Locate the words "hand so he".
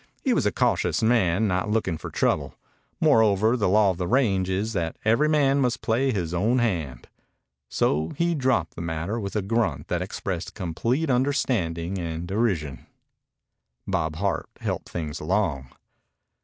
6.57-8.33